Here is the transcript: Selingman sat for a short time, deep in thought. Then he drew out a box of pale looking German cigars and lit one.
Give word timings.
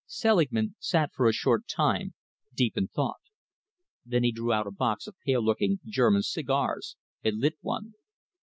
Selingman 0.07 0.73
sat 0.79 1.13
for 1.13 1.29
a 1.29 1.31
short 1.31 1.67
time, 1.67 2.15
deep 2.55 2.75
in 2.75 2.87
thought. 2.87 3.17
Then 4.03 4.23
he 4.23 4.31
drew 4.31 4.51
out 4.51 4.65
a 4.65 4.71
box 4.71 5.05
of 5.05 5.13
pale 5.23 5.43
looking 5.45 5.79
German 5.85 6.23
cigars 6.23 6.95
and 7.23 7.39
lit 7.39 7.53
one. 7.61 7.93